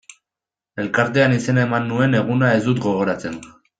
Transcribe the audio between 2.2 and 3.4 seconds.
eguna ez dut gogoratzen.